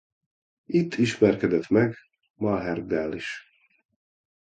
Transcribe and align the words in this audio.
Itt 0.69 0.93
ismerkedett 0.93 1.69
meg 1.69 1.95
Malherbe-el 2.35 3.13
is. 3.13 3.47